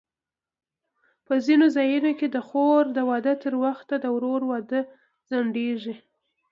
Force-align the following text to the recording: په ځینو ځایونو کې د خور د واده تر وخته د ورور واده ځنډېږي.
په 1.25 1.33
ځینو 1.45 1.65
ځایونو 1.75 2.11
کې 2.19 2.27
د 2.29 2.37
خور 2.47 2.83
د 2.93 2.99
واده 3.09 3.33
تر 3.43 3.53
وخته 3.63 3.93
د 3.99 4.05
ورور 4.15 4.41
واده 4.51 4.79
ځنډېږي. 5.29 5.95